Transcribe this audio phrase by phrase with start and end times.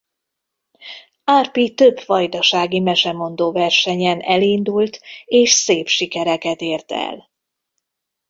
[1.23, 7.29] Árpi több vajdasági mesemondó versenyen elindult és szép sikereket ért el.